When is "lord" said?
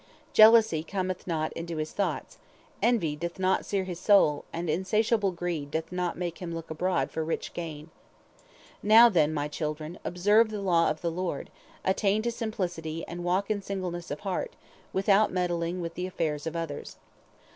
11.11-11.51